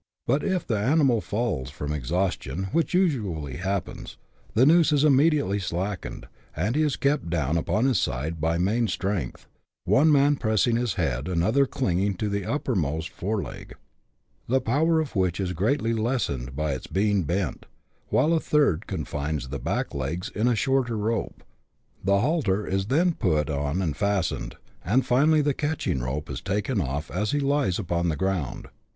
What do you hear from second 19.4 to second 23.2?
the hind legs in a shorter rope; the halter is then